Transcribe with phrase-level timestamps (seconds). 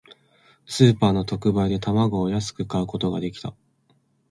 [0.65, 3.55] スーパーの特売で、卵を安く買うことができた。